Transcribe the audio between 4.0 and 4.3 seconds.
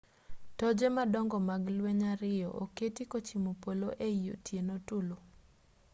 ei